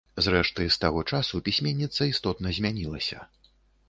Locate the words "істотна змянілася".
2.13-3.19